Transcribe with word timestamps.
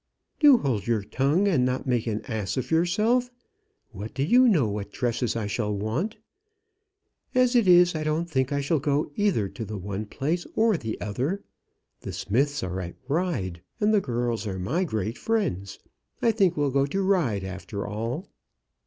"Do 0.39 0.57
hold 0.57 0.87
your 0.87 1.03
tongue, 1.03 1.47
and 1.47 1.63
not 1.63 1.85
make 1.85 2.07
an 2.07 2.23
ass 2.25 2.57
of 2.57 2.71
yourself. 2.71 3.29
What 3.91 4.15
do 4.15 4.23
you 4.23 4.47
know 4.47 4.67
what 4.67 4.91
dresses 4.91 5.35
I 5.35 5.45
shall 5.45 5.71
want? 5.71 6.17
As 7.35 7.55
it 7.55 7.67
is, 7.67 7.93
I 7.93 8.03
don't 8.03 8.27
think 8.27 8.51
I 8.51 8.61
shall 8.61 8.79
go 8.79 9.11
either 9.15 9.47
to 9.49 9.63
the 9.63 9.77
one 9.77 10.07
place 10.07 10.47
or 10.55 10.75
the 10.75 10.99
other. 10.99 11.43
The 11.99 12.13
Smiths 12.13 12.63
are 12.63 12.81
at 12.81 12.95
Ryde, 13.07 13.61
and 13.79 13.93
the 13.93 14.01
girls 14.01 14.47
are 14.47 14.57
my 14.57 14.85
great 14.85 15.19
friends. 15.19 15.77
I 16.19 16.31
think 16.31 16.57
we'll 16.57 16.71
go 16.71 16.87
to 16.87 17.03
Ryde, 17.03 17.43
after 17.43 17.85
all." 17.85 18.27